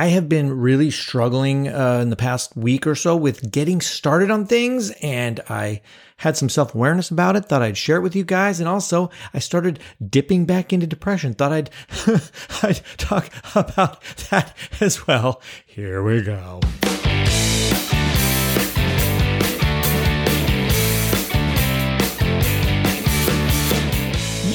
[0.00, 4.30] I have been really struggling uh, in the past week or so with getting started
[4.30, 5.82] on things, and I
[6.18, 7.46] had some self awareness about it.
[7.46, 11.34] Thought I'd share it with you guys, and also I started dipping back into depression.
[11.34, 11.70] Thought I'd
[12.62, 14.00] I'd talk about
[14.30, 15.42] that as well.
[15.66, 16.60] Here we go.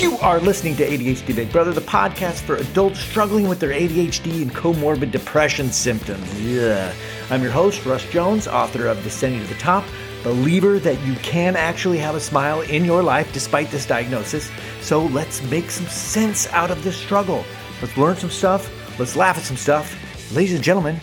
[0.04, 4.42] You are listening to ADHD Big Brother, the podcast for adults struggling with their ADHD
[4.42, 6.42] and comorbid depression symptoms.
[6.42, 6.94] Yeah.
[7.30, 9.86] I'm your host, Russ Jones, author of Descending to the Top,
[10.22, 14.52] believer that you can actually have a smile in your life despite this diagnosis.
[14.82, 17.46] So let's make some sense out of this struggle.
[17.82, 18.70] Let's learn some stuff.
[19.00, 19.96] Let's laugh at some stuff.
[20.36, 21.00] Ladies and gentlemen,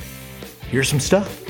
[0.68, 1.42] here's some stuff.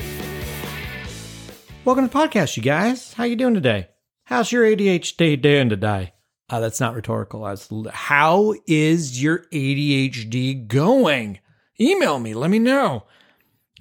[1.83, 3.11] Welcome to the podcast, you guys.
[3.15, 3.89] How you doing today?
[4.23, 6.13] How's your ADHD doing today?
[6.51, 7.47] Uh, that's not rhetorical.
[7.91, 11.39] How is your ADHD going?
[11.79, 12.33] Email me.
[12.33, 13.05] Let me know.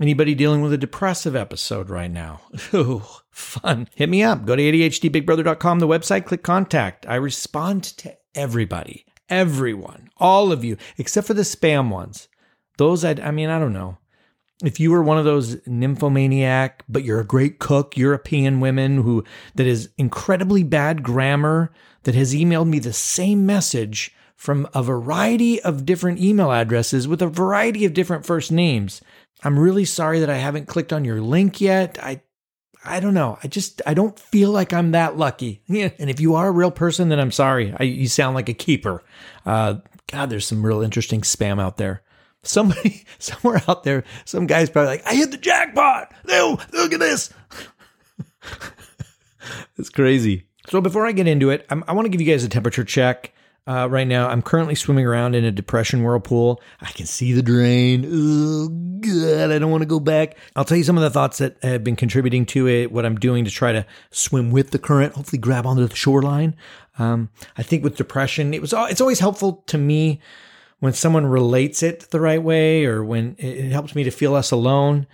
[0.00, 2.40] Anybody dealing with a depressive episode right now?
[2.74, 3.88] Ooh, fun.
[3.96, 4.46] Hit me up.
[4.46, 7.04] Go to ADHDBigBrother.com, the website, click contact.
[7.06, 12.28] I respond to everybody, everyone, all of you, except for the spam ones.
[12.78, 13.98] Those, I, I mean, I don't know.
[14.62, 19.24] If you were one of those nymphomaniac, but you're a great cook, European women who
[19.54, 25.60] that is incredibly bad grammar, that has emailed me the same message from a variety
[25.62, 29.02] of different email addresses with a variety of different first names.
[29.42, 31.98] I'm really sorry that I haven't clicked on your link yet.
[32.02, 32.22] I
[32.82, 33.38] I don't know.
[33.42, 35.62] I just I don't feel like I'm that lucky.
[35.68, 37.74] And if you are a real person, then I'm sorry.
[37.78, 39.02] I, you sound like a keeper.
[39.44, 39.76] Uh,
[40.10, 42.02] God, there's some real interesting spam out there.
[42.42, 46.12] Somebody somewhere out there, some guy's probably like, I hit the jackpot.
[46.26, 47.32] No, look at this.
[49.78, 50.46] it's crazy.
[50.68, 52.84] So before I get into it, I'm, i want to give you guys a temperature
[52.84, 53.32] check.
[53.66, 56.60] Uh, right now, I'm currently swimming around in a depression whirlpool.
[56.80, 58.04] I can see the drain.
[58.08, 60.36] Oh, God, I don't want to go back.
[60.56, 63.16] I'll tell you some of the thoughts that have been contributing to it, what I'm
[63.16, 66.56] doing to try to swim with the current, hopefully grab onto the shoreline.
[66.98, 70.20] Um, I think with depression, it was it's always helpful to me
[70.80, 74.50] when someone relates it the right way or when it helps me to feel less
[74.50, 75.06] alone.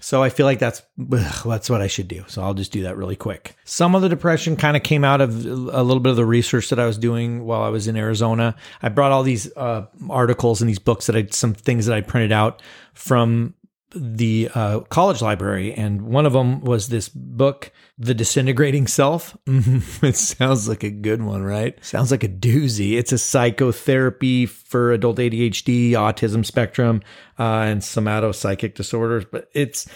[0.00, 0.80] So I feel like that's
[1.12, 2.24] ugh, that's what I should do.
[2.28, 3.56] So I'll just do that really quick.
[3.64, 6.70] Some of the depression kind of came out of a little bit of the research
[6.70, 8.54] that I was doing while I was in Arizona.
[8.80, 12.00] I brought all these uh, articles and these books that I some things that I
[12.00, 12.62] printed out
[12.94, 13.54] from
[13.94, 19.36] the uh, college library, and one of them was this book, The Disintegrating Self.
[19.46, 21.82] it sounds like a good one, right?
[21.84, 22.98] Sounds like a doozy.
[22.98, 27.02] It's a psychotherapy for adult ADHD, autism spectrum,
[27.38, 29.24] uh, and somatopsychic disorders.
[29.24, 29.88] But it's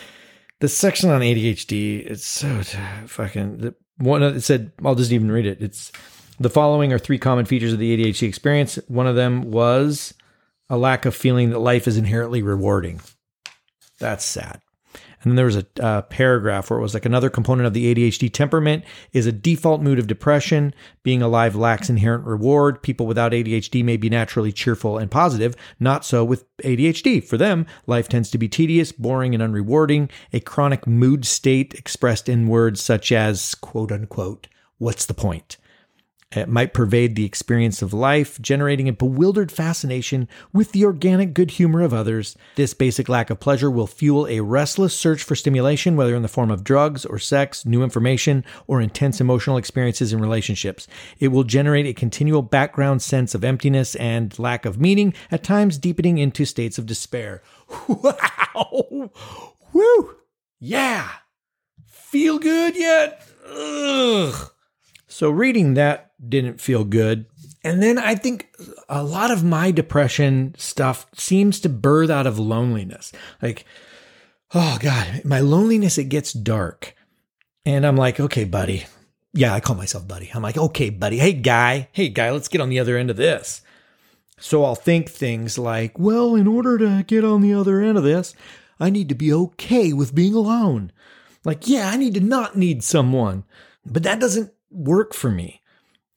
[0.61, 2.07] the section on ADHD.
[2.07, 2.63] It's so
[3.07, 4.23] fucking one.
[4.23, 5.61] It said, I'll just even read it.
[5.61, 5.93] It's
[6.39, 8.77] the following are three common features of the ADHD experience.
[8.89, 10.15] One of them was
[10.71, 13.01] a lack of feeling that life is inherently rewarding.
[14.03, 14.61] That's sad.
[15.23, 17.95] And then there was a uh, paragraph where it was like another component of the
[17.95, 20.75] ADHD temperament is a default mood of depression.
[21.05, 22.83] Being alive lacks inherent reward.
[22.83, 25.55] People without ADHD may be naturally cheerful and positive.
[25.79, 27.23] Not so with ADHD.
[27.23, 30.11] For them, life tends to be tedious, boring, and unrewarding.
[30.33, 34.49] A chronic mood state expressed in words such as, quote unquote,
[34.79, 35.57] what's the point?
[36.35, 41.53] It might pervade the experience of life, generating a bewildered fascination with the organic good
[41.53, 42.37] humor of others.
[42.57, 46.29] This basic lack of pleasure will fuel a restless search for stimulation, whether in the
[46.29, 50.89] form of drugs or sex, new information, or intense emotional experiences in relationships.
[51.21, 55.77] It will generate a continual background sense of emptiness and lack of meaning, at times
[55.79, 57.43] deepening into states of despair.
[57.89, 59.11] Wow!
[59.73, 60.17] Woo!
[60.61, 61.09] Yeah!
[61.87, 63.27] Feel good yet?
[63.49, 64.51] Ugh.
[65.13, 67.27] So reading that didn't feel good.
[67.63, 68.49] And then I think
[68.89, 73.13] a lot of my depression stuff seems to birth out of loneliness.
[73.41, 73.67] Like,
[74.55, 76.97] oh God, my loneliness, it gets dark.
[77.67, 78.87] And I'm like, okay, buddy.
[79.35, 80.31] Yeah, I call myself buddy.
[80.35, 81.19] I'm like, okay, buddy.
[81.19, 81.89] Hey, guy.
[81.93, 83.61] Hey, guy, let's get on the other end of this.
[84.41, 88.05] So I'll think things like, well, in order to get on the other end of
[88.05, 88.35] this,
[88.81, 90.91] I need to be okay with being alone.
[91.45, 93.45] Like, yeah, I need to not need someone.
[93.85, 95.63] But that doesn't work for me.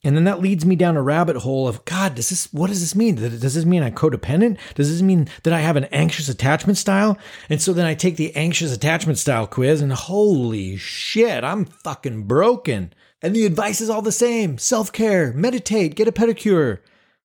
[0.05, 2.79] And then that leads me down a rabbit hole of God, does this, what does
[2.79, 3.15] this mean?
[3.15, 4.59] Does this mean I'm codependent?
[4.75, 7.17] Does this mean that I have an anxious attachment style?
[7.49, 12.23] And so then I take the anxious attachment style quiz and holy shit, I'm fucking
[12.23, 12.93] broken.
[13.23, 16.81] And the advice is all the same self care, meditate, get a pedicure.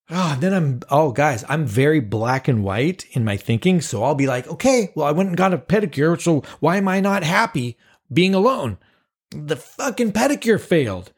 [0.08, 3.82] Oh, then I'm, oh, guys, I'm very black and white in my thinking.
[3.82, 6.18] So I'll be like, okay, well, I went and got a pedicure.
[6.18, 7.76] So why am I not happy
[8.10, 8.78] being alone?
[9.30, 11.12] The fucking pedicure failed.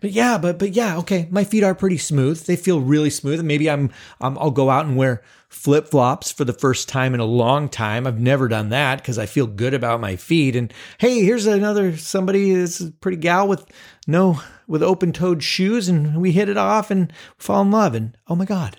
[0.00, 1.26] But yeah, but but yeah, okay.
[1.30, 2.44] My feet are pretty smooth.
[2.44, 3.38] They feel really smooth.
[3.38, 3.90] And Maybe I'm,
[4.20, 7.68] I'm I'll go out and wear flip flops for the first time in a long
[7.68, 8.06] time.
[8.06, 10.54] I've never done that because I feel good about my feet.
[10.54, 12.52] And hey, here's another somebody.
[12.52, 13.64] This is pretty gal with
[14.06, 17.94] no with open toed shoes, and we hit it off and fall in love.
[17.94, 18.78] And oh my god,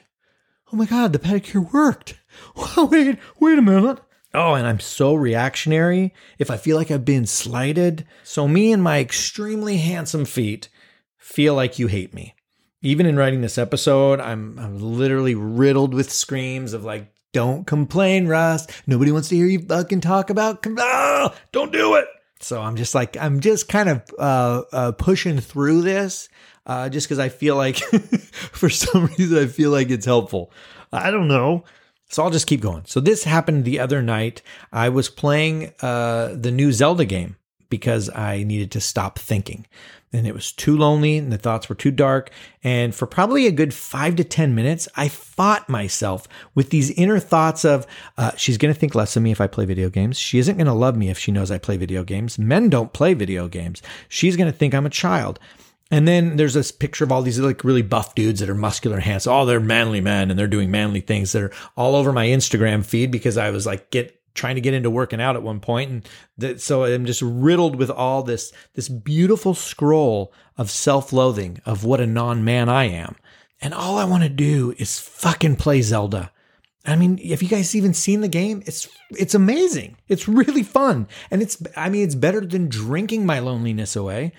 [0.72, 2.20] oh my god, the pedicure worked.
[2.78, 4.00] wait, wait a minute.
[4.36, 8.06] Oh, and I'm so reactionary if I feel like I've been slighted.
[8.24, 10.70] So me and my extremely handsome feet
[11.28, 12.34] feel like you hate me.
[12.82, 18.28] Even in writing this episode, I'm, I'm literally riddled with screams of like, don't complain,
[18.28, 18.66] Russ.
[18.88, 22.06] Nobody wants to hear you fucking talk about, oh, don't do it.
[22.40, 26.30] So I'm just like, I'm just kind of uh, uh, pushing through this
[26.66, 27.78] uh, just because I feel like,
[28.54, 30.52] for some reason, I feel like it's helpful.
[30.94, 31.66] I don't know.
[32.10, 32.84] So I'll just keep going.
[32.86, 34.42] So this happened the other night.
[34.72, 37.36] I was playing uh, the new Zelda game
[37.70, 39.66] because I needed to stop thinking
[40.14, 42.32] and it was too lonely and the thoughts were too dark.
[42.64, 47.20] And for probably a good five to 10 minutes, I fought myself with these inner
[47.20, 47.86] thoughts of,
[48.18, 50.18] uh, she's going to think less of me if I play video games.
[50.18, 52.40] She isn't going to love me if she knows I play video games.
[52.40, 53.82] Men don't play video games.
[54.08, 55.40] She's going to think I'm a child.
[55.90, 58.98] And then there's this picture of all these like really buff dudes that are muscular
[58.98, 59.34] and handsome.
[59.34, 62.86] Oh, they're manly men and they're doing manly things that are all over my Instagram
[62.86, 66.06] feed because I was like, get trying to get into working out at one point
[66.40, 72.00] and so i'm just riddled with all this this beautiful scroll of self-loathing of what
[72.00, 73.16] a non-man i am
[73.62, 76.32] and all i want to do is fucking play zelda
[76.90, 78.64] I mean, have you guys even seen the game?
[78.66, 79.98] It's it's amazing.
[80.08, 81.10] It's really fun.
[81.30, 84.32] And it's I mean, it's better than drinking my loneliness away.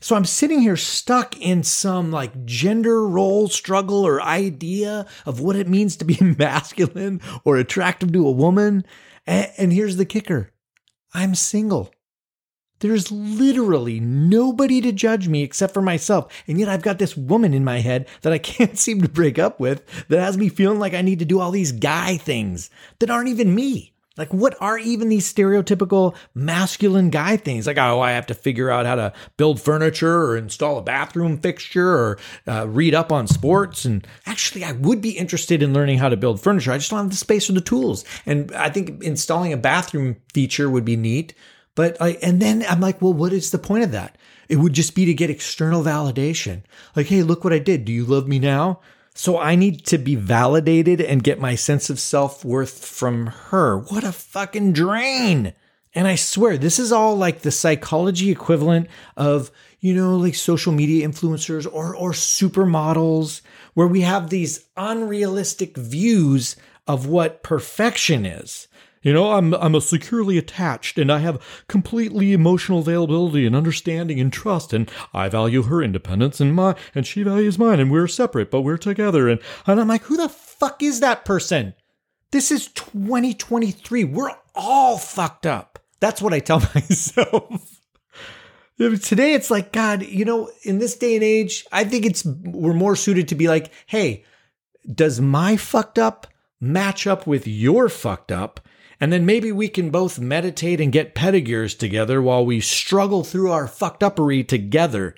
[0.00, 5.56] So I'm sitting here stuck in some like gender role struggle or idea of what
[5.56, 8.84] it means to be masculine or attractive to a woman.
[9.28, 10.50] And, and here's the kicker
[11.14, 11.92] I'm single.
[12.80, 16.32] There's literally nobody to judge me except for myself.
[16.46, 19.38] And yet I've got this woman in my head that I can't seem to break
[19.38, 22.70] up with that has me feeling like I need to do all these guy things
[22.98, 23.92] that aren't even me.
[24.18, 27.66] Like, what are even these stereotypical masculine guy things?
[27.66, 31.38] Like, oh, I have to figure out how to build furniture or install a bathroom
[31.38, 33.84] fixture or uh, read up on sports.
[33.84, 36.72] And actually, I would be interested in learning how to build furniture.
[36.72, 38.04] I just don't have the space or the tools.
[38.26, 41.34] And I think installing a bathroom feature would be neat.
[41.74, 44.18] But I, and then I'm like, well, what is the point of that?
[44.48, 46.62] It would just be to get external validation.
[46.96, 47.84] Like, hey, look what I did.
[47.84, 48.80] Do you love me now?
[49.18, 53.76] So I need to be validated and get my sense of self worth from her.
[53.76, 55.54] What a fucking drain.
[55.92, 58.86] And I swear, this is all like the psychology equivalent
[59.16, 59.50] of,
[59.80, 63.40] you know, like social media influencers or, or supermodels,
[63.74, 66.54] where we have these unrealistic views
[66.86, 68.68] of what perfection is.
[69.02, 74.20] You know, I'm I'm a securely attached and I have completely emotional availability and understanding
[74.20, 78.08] and trust and I value her independence and my and she values mine and we're
[78.08, 81.74] separate but we're together and and I'm like, who the fuck is that person?
[82.30, 84.04] This is 2023.
[84.04, 85.78] We're all fucked up.
[86.00, 87.80] That's what I tell myself.
[88.78, 92.74] Today it's like, God, you know, in this day and age, I think it's we're
[92.74, 94.24] more suited to be like, hey,
[94.92, 96.26] does my fucked up
[96.60, 98.60] match up with your fucked up?
[99.00, 103.50] And then maybe we can both meditate and get pedicures together while we struggle through
[103.50, 105.14] our fucked uppery together.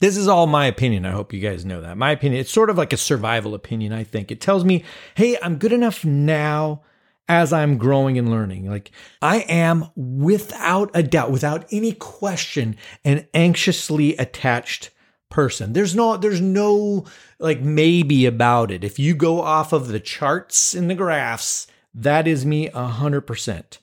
[0.00, 1.06] This is all my opinion.
[1.06, 1.96] I hope you guys know that.
[1.96, 4.30] My opinion, it's sort of like a survival opinion, I think.
[4.32, 4.84] It tells me,
[5.14, 6.82] hey, I'm good enough now
[7.30, 8.68] as I'm growing and learning.
[8.68, 8.90] Like
[9.22, 14.90] I am without a doubt, without any question, an anxiously attached
[15.28, 15.72] person.
[15.72, 17.06] There's no there's no
[17.38, 18.82] like maybe about it.
[18.82, 23.78] If you go off of the charts and the graphs, that is me 100%.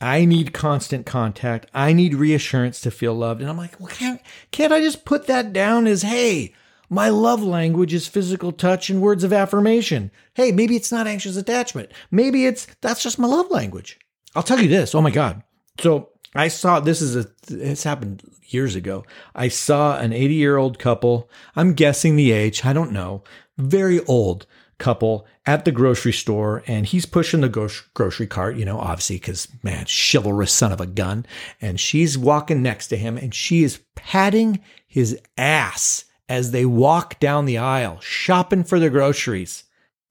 [0.00, 1.70] I need constant contact.
[1.72, 3.40] I need reassurance to feel loved.
[3.40, 6.54] And I'm like, well, can't, can't I just put that down as, hey,
[6.90, 10.10] my love language is physical touch and words of affirmation.
[10.34, 11.90] Hey, maybe it's not anxious attachment.
[12.10, 13.98] Maybe it's, that's just my love language.
[14.34, 14.94] I'll tell you this.
[14.94, 15.42] Oh my God.
[15.80, 19.04] So I saw, this is a, this happened years ago.
[19.34, 21.30] I saw an 80 year old couple.
[21.56, 22.64] I'm guessing the age.
[22.64, 23.24] I don't know.
[23.56, 24.46] Very old
[24.78, 29.16] couple at the grocery store and he's pushing the gro- grocery cart, you know, obviously
[29.16, 31.24] because man, chivalrous son of a gun.
[31.60, 37.20] And she's walking next to him and she is patting his ass as they walk
[37.20, 39.64] down the aisle, shopping for the groceries.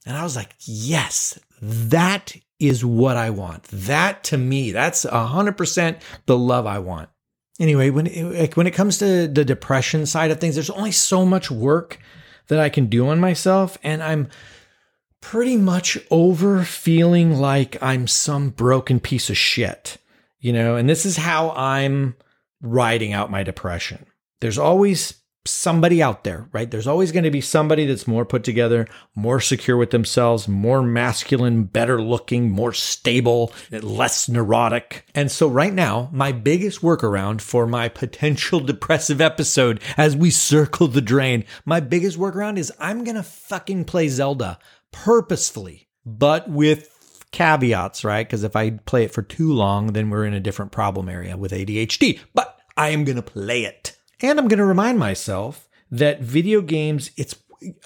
[0.06, 3.64] And I was like, yes, that is what I want.
[3.66, 7.10] That to me, that's a hundred percent the love I want.
[7.60, 11.26] Anyway, when it, when it comes to the depression side of things, there's only so
[11.26, 12.00] much work
[12.48, 13.78] that I can do on myself.
[13.84, 14.30] And I'm
[15.22, 19.98] pretty much over feeling like I'm some broken piece of shit,
[20.40, 22.16] you know, and this is how I'm
[22.62, 24.06] riding out my depression.
[24.42, 26.70] There's always somebody out there, right?
[26.70, 30.82] There's always going to be somebody that's more put together, more secure with themselves, more
[30.82, 35.06] masculine, better looking, more stable, less neurotic.
[35.14, 40.88] And so right now, my biggest workaround for my potential depressive episode as we circle
[40.88, 44.60] the drain, my biggest workaround is I'm going to fucking play Zelda
[44.92, 46.92] purposefully, but with
[47.32, 48.26] caveats, right?
[48.26, 51.38] Because if I play it for too long, then we're in a different problem area
[51.38, 52.20] with ADHD.
[52.34, 53.95] But I am going to play it.
[54.26, 57.36] And I'm going to remind myself that video games, it's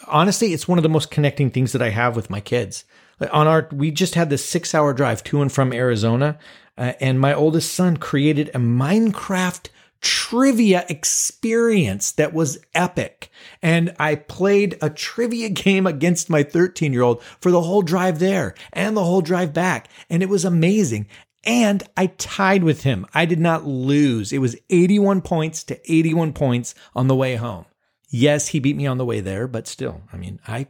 [0.07, 2.85] honestly, it's one of the most connecting things that I have with my kids.
[3.33, 6.39] On our, we just had this six hour drive to and from Arizona,
[6.77, 9.67] uh, and my oldest son created a Minecraft
[9.99, 13.29] trivia experience that was epic.
[13.61, 18.19] And I played a trivia game against my 13 year old for the whole drive
[18.19, 19.89] there and the whole drive back.
[20.09, 21.07] And it was amazing.
[21.43, 23.05] And I tied with him.
[23.13, 24.33] I did not lose.
[24.33, 27.65] It was 81 points to 81 points on the way home.
[28.09, 30.67] Yes, he beat me on the way there, but still, I mean, I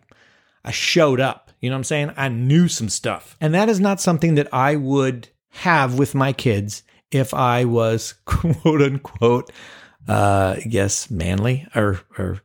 [0.64, 1.52] I showed up.
[1.62, 2.14] You know what I'm saying?
[2.18, 3.36] I knew some stuff.
[3.42, 8.14] And that is not something that I would have with my kids if I was
[8.26, 9.52] quote unquote,
[10.08, 12.42] uh, yes, manly or, or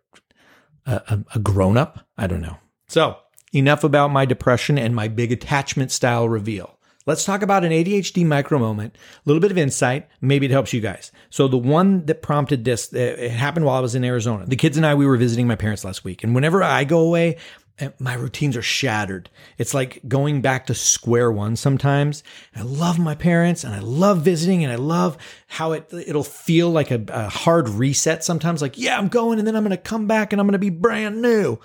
[0.86, 2.06] a, a grown up.
[2.16, 2.58] I don't know.
[2.88, 3.16] So
[3.52, 6.78] enough about my depression and my big attachment style reveal.
[7.06, 10.08] Let's talk about an ADHD micro moment, a little bit of insight.
[10.22, 11.12] Maybe it helps you guys.
[11.28, 14.46] So the one that prompted this, it happened while I was in Arizona.
[14.46, 16.24] The kids and I, we were visiting my parents last week.
[16.24, 17.36] And whenever I go away,
[17.78, 19.28] eh, my routines are shattered.
[19.58, 22.22] It's like going back to square one sometimes.
[22.56, 26.70] I love my parents and I love visiting and I love how it it'll feel
[26.70, 29.76] like a, a hard reset sometimes like yeah, I'm going and then I'm going to
[29.76, 31.58] come back and I'm going to be brand new.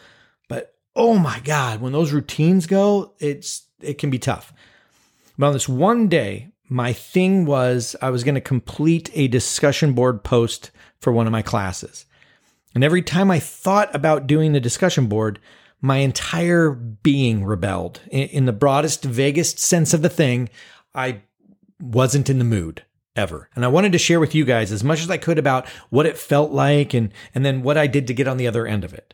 [0.49, 4.51] But oh my god, when those routines go, it's it can be tough.
[5.39, 9.93] But on this one day, my thing was I was going to complete a discussion
[9.93, 10.69] board post
[10.99, 12.05] for one of my classes.
[12.75, 15.39] And every time I thought about doing the discussion board,
[15.81, 18.01] my entire being rebelled.
[18.11, 20.49] In, the broadest, vaguest sense of the thing,
[20.93, 21.21] I
[21.79, 22.83] wasn't in the mood
[23.15, 23.49] ever.
[23.55, 26.05] And I wanted to share with you guys as much as I could about what
[26.05, 28.83] it felt like and, and then what I did to get on the other end
[28.83, 29.13] of it.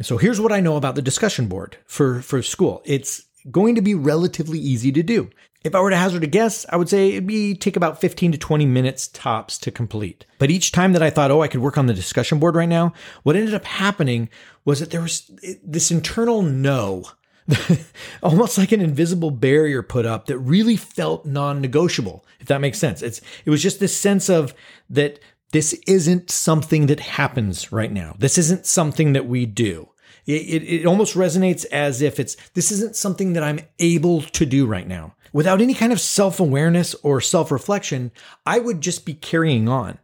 [0.00, 2.80] So here's what I know about the discussion board for, for school.
[2.86, 5.30] It's going to be relatively easy to do.
[5.62, 8.32] If I were to hazard a guess, I would say it'd be take about 15
[8.32, 10.24] to 20 minutes tops to complete.
[10.38, 12.68] But each time that I thought, oh, I could work on the discussion board right
[12.68, 14.30] now, what ended up happening
[14.64, 15.30] was that there was
[15.62, 17.04] this internal no,
[18.22, 23.02] almost like an invisible barrier put up that really felt non-negotiable, if that makes sense.
[23.02, 24.54] It's it was just this sense of
[24.88, 25.18] that
[25.52, 28.14] this isn't something that happens right now.
[28.18, 29.88] This isn't something that we do.
[30.36, 34.66] It, it, almost resonates as if it's this isn't something that I'm able to do
[34.66, 35.14] right now.
[35.32, 38.12] Without any kind of self awareness or self reflection,
[38.44, 39.98] I would just be carrying on.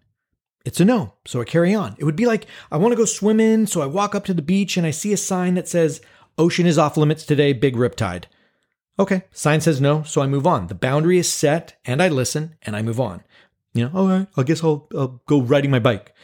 [0.65, 1.95] It's a no, so I carry on.
[1.99, 4.43] It would be like I want to go swimming, so I walk up to the
[4.43, 6.01] beach and I see a sign that says,
[6.39, 8.25] Ocean is off limits today, big riptide.
[8.99, 10.69] Okay, sign says no, so I move on.
[10.69, 13.23] The boundary is set, and I listen, and I move on.
[13.75, 16.15] You know, I guess I'll, I'll go riding my bike.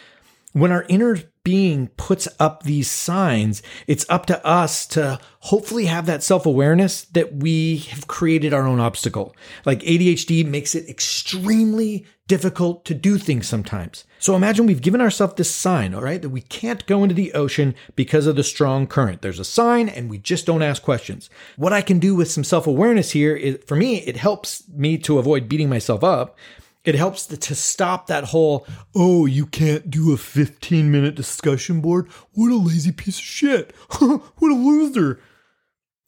[0.53, 6.07] When our inner being puts up these signs, it's up to us to hopefully have
[6.07, 9.35] that self awareness that we have created our own obstacle.
[9.65, 14.05] Like ADHD makes it extremely difficult to do things sometimes.
[14.19, 17.33] So imagine we've given ourselves this sign, all right, that we can't go into the
[17.33, 19.21] ocean because of the strong current.
[19.21, 21.29] There's a sign and we just don't ask questions.
[21.57, 24.97] What I can do with some self awareness here is for me, it helps me
[24.99, 26.37] to avoid beating myself up
[26.85, 32.09] it helps to stop that whole, oh, you can't do a 15 minute discussion board.
[32.33, 33.75] What a lazy piece of shit.
[33.99, 35.21] what a loser.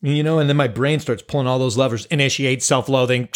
[0.02, 3.28] You know, and then my brain starts pulling all those levers initiate self loathing,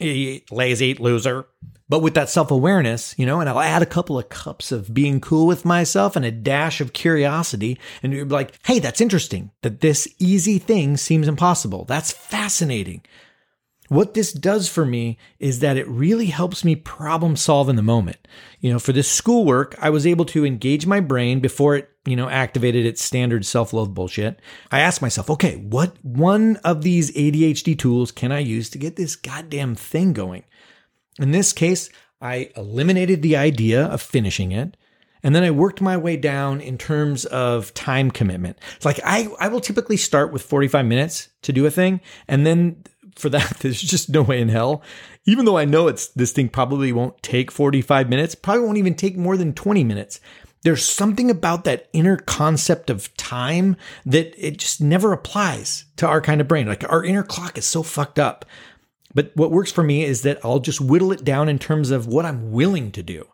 [0.50, 1.46] lazy loser.
[1.88, 4.92] But with that self awareness, you know, and I'll add a couple of cups of
[4.92, 7.78] being cool with myself and a dash of curiosity.
[8.02, 11.86] And you're like, hey, that's interesting that this easy thing seems impossible.
[11.86, 13.02] That's fascinating.
[13.88, 17.82] What this does for me is that it really helps me problem solve in the
[17.82, 18.28] moment.
[18.60, 22.14] You know, for this schoolwork, I was able to engage my brain before it, you
[22.14, 24.40] know, activated its standard self-love bullshit.
[24.70, 28.96] I asked myself, okay, what one of these ADHD tools can I use to get
[28.96, 30.44] this goddamn thing going?
[31.18, 31.88] In this case,
[32.20, 34.76] I eliminated the idea of finishing it.
[35.22, 38.58] And then I worked my way down in terms of time commitment.
[38.76, 42.00] It's like I, I will typically start with 45 minutes to do a thing.
[42.28, 42.84] And then
[43.18, 44.82] for that, there's just no way in hell.
[45.26, 48.94] Even though I know it's this thing probably won't take 45 minutes, probably won't even
[48.94, 50.20] take more than 20 minutes.
[50.62, 56.20] There's something about that inner concept of time that it just never applies to our
[56.20, 56.66] kind of brain.
[56.66, 58.44] Like our inner clock is so fucked up.
[59.14, 62.06] But what works for me is that I'll just whittle it down in terms of
[62.06, 63.26] what I'm willing to do.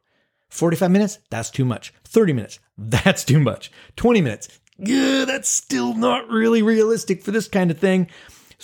[0.50, 1.92] 45 minutes, that's too much.
[2.04, 3.72] 30 minutes, that's too much.
[3.96, 4.48] 20 minutes,
[4.78, 8.08] yeah, that's still not really realistic for this kind of thing.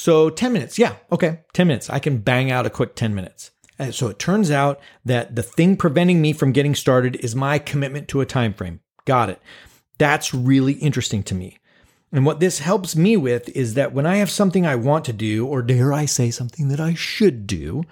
[0.01, 1.91] So 10 minutes, yeah, okay, 10 minutes.
[1.91, 3.51] I can bang out a quick 10 minutes.
[3.79, 7.59] And so it turns out that the thing preventing me from getting started is my
[7.59, 8.81] commitment to a time frame.
[9.05, 9.43] Got it.
[9.99, 11.59] That's really interesting to me.
[12.13, 15.13] And what this helps me with is that when I have something I want to
[15.13, 17.83] do, or dare I say something that I should do,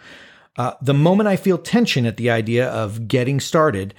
[0.56, 3.92] uh, the moment I feel tension at the idea of getting started,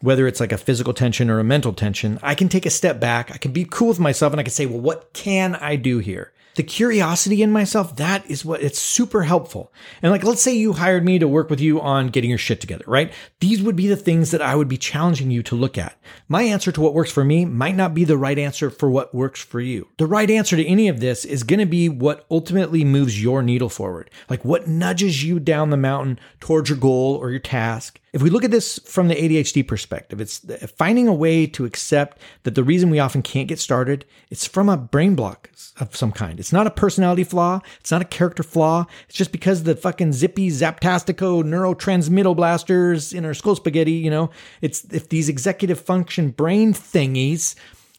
[0.00, 3.00] whether it's like a physical tension or a mental tension, I can take a step
[3.00, 3.32] back.
[3.32, 5.98] I can be cool with myself and I can say, well, what can I do
[5.98, 6.32] here?
[6.54, 9.72] The curiosity in myself, that is what it's super helpful.
[10.02, 12.60] And like, let's say you hired me to work with you on getting your shit
[12.60, 13.12] together, right?
[13.40, 15.96] These would be the things that I would be challenging you to look at.
[16.28, 19.14] My answer to what works for me might not be the right answer for what
[19.14, 19.88] works for you.
[19.98, 23.42] The right answer to any of this is going to be what ultimately moves your
[23.42, 24.10] needle forward.
[24.28, 28.00] Like what nudges you down the mountain towards your goal or your task.
[28.12, 30.40] If we look at this from the ADHD perspective, it's
[30.78, 34.68] finding a way to accept that the reason we often can't get started, it's from
[34.68, 36.40] a brain block of some kind.
[36.40, 37.60] It's not a personality flaw.
[37.80, 38.86] It's not a character flaw.
[39.08, 44.30] It's just because the fucking zippy zaptastico neurotransmittal blasters in our skull spaghetti, you know,
[44.62, 47.56] it's if these executive function brain thingies,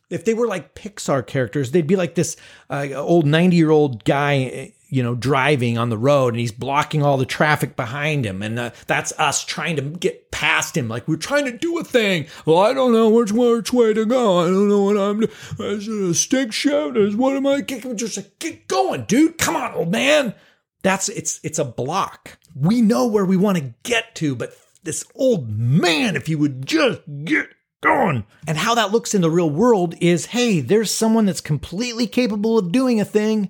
[0.10, 2.36] if they were like Pixar characters, they'd be like this
[2.72, 7.04] uh, old 90 year old guy you know, driving on the road and he's blocking
[7.04, 8.42] all the traffic behind him.
[8.42, 10.88] And uh, that's us trying to get past him.
[10.88, 12.26] Like we're trying to do a thing.
[12.46, 14.40] Well, I don't know which, which way to go.
[14.40, 15.32] I don't know what I'm doing.
[15.60, 16.98] Is it a stick shift?
[16.98, 17.98] Is what am I kicking?
[17.98, 19.38] Just like, get going, dude.
[19.38, 20.34] Come on, old man.
[20.82, 22.38] That's it's it's a block.
[22.56, 24.54] We know where we want to get to, but
[24.84, 27.50] this old man, if he would just get
[27.82, 28.26] going.
[28.48, 32.58] And how that looks in the real world is hey, there's someone that's completely capable
[32.58, 33.50] of doing a thing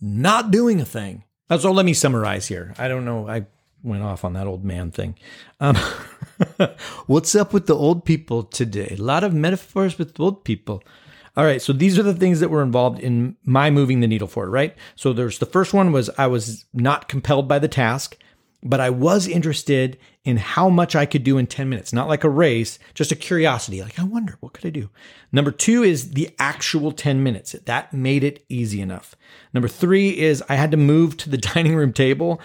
[0.00, 1.24] not doing a thing.
[1.58, 2.74] So let me summarize here.
[2.78, 3.28] I don't know.
[3.28, 3.46] I
[3.82, 5.16] went off on that old man thing.
[5.60, 5.76] Um,
[7.06, 8.96] what's up with the old people today?
[8.98, 10.82] A lot of metaphors with old people.
[11.36, 14.26] All right, so these are the things that were involved in my moving the needle
[14.26, 14.76] forward, right?
[14.96, 18.18] So there's the first one was I was not compelled by the task
[18.62, 22.24] but I was interested in how much I could do in 10 minutes, not like
[22.24, 23.82] a race, just a curiosity.
[23.82, 24.90] Like, I wonder, what could I do?
[25.30, 27.52] Number two is the actual 10 minutes.
[27.52, 29.14] That made it easy enough.
[29.54, 32.40] Number three is I had to move to the dining room table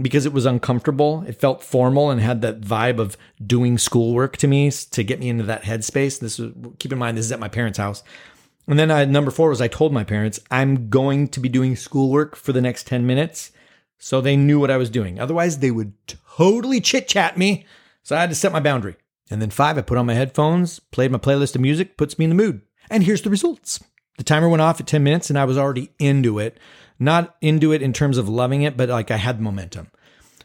[0.00, 1.24] because it was uncomfortable.
[1.28, 5.28] It felt formal and had that vibe of doing schoolwork to me to get me
[5.28, 6.18] into that headspace.
[6.18, 8.02] This is, keep in mind, this is at my parents' house.
[8.66, 11.76] And then I, number four was I told my parents, I'm going to be doing
[11.76, 13.52] schoolwork for the next 10 minutes
[14.04, 15.20] so they knew what I was doing.
[15.20, 17.64] Otherwise, they would totally chit chat me.
[18.02, 18.96] So I had to set my boundary.
[19.30, 22.24] And then five, I put on my headphones, played my playlist of music, puts me
[22.24, 22.62] in the mood.
[22.90, 23.78] And here's the results.
[24.18, 26.58] The timer went off at 10 minutes and I was already into it.
[26.98, 29.88] Not into it in terms of loving it, but like I had momentum.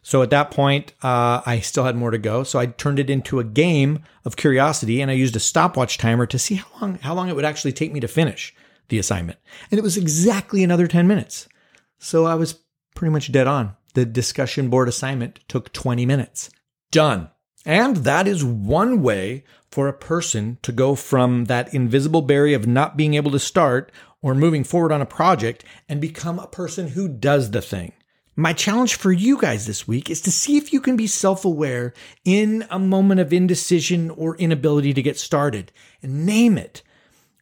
[0.04, 2.44] So at that point, uh, I still had more to go.
[2.44, 6.28] So I turned it into a game of curiosity and I used a stopwatch timer
[6.28, 8.54] to see how long, how long it would actually take me to finish
[8.90, 9.40] the assignment.
[9.72, 11.50] And it was exactly another 10 minutes.
[11.98, 12.60] So I was
[12.98, 13.76] pretty much dead on.
[13.94, 16.50] The discussion board assignment took 20 minutes.
[16.92, 17.30] Done.
[17.64, 22.66] And that is one way for a person to go from that invisible barrier of
[22.66, 23.92] not being able to start
[24.24, 27.94] or moving forward on a project and become a person who does the thing.
[28.36, 31.46] My challenge for you guys this week is to see if you can be self
[31.46, 31.94] aware
[32.26, 36.82] in a moment of indecision or inability to get started and name it.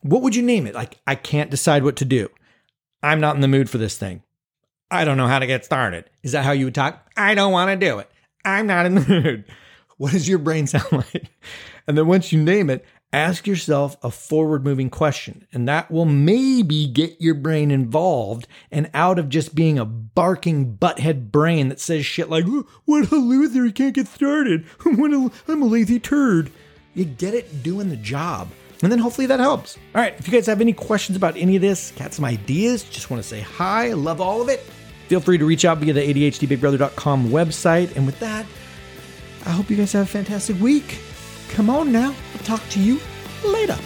[0.01, 0.75] What would you name it?
[0.75, 2.29] Like, I can't decide what to do.
[3.01, 4.21] I'm not in the mood for this thing.
[4.91, 6.05] I don't know how to get started.
[6.23, 7.09] Is that how you would talk?
[7.17, 8.09] I don't want to do it.
[8.43, 9.45] I'm not in the mood.
[9.97, 11.31] What does your brain sound like?
[11.87, 15.47] And then once you name it, ask yourself a forward moving question.
[15.53, 20.77] And that will maybe get your brain involved and out of just being a barking
[20.77, 22.45] butthead brain that says shit like,
[22.85, 24.65] what a loser, he can't get started.
[24.85, 26.51] I'm a lazy turd.
[26.93, 28.49] You get it doing the job.
[28.81, 29.77] And then hopefully that helps.
[29.95, 32.83] All right, if you guys have any questions about any of this, got some ideas,
[32.83, 34.59] just want to say hi, love all of it,
[35.07, 37.95] feel free to reach out via the ADHDBigBrother.com website.
[37.95, 38.45] And with that,
[39.45, 40.99] I hope you guys have a fantastic week.
[41.49, 42.99] Come on now, I'll talk to you
[43.45, 43.77] later.